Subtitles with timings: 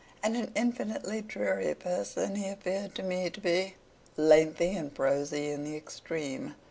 [0.23, 3.75] And an infinitely dreary person he appeared to me to be.
[4.17, 6.55] Lengthy and prosy in the extreme.